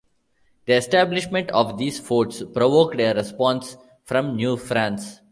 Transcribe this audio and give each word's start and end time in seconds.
The 0.65 0.73
establishment 0.73 1.51
of 1.51 1.77
these 1.77 1.99
forts 1.99 2.41
provoked 2.55 2.99
a 2.99 3.13
response 3.13 3.77
from 4.03 4.35
New 4.35 4.57
France. 4.57 5.21